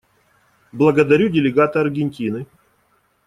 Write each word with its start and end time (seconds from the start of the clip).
Благодарю 0.71 1.29
делегата 1.29 1.79
Аргентины. 1.79 2.47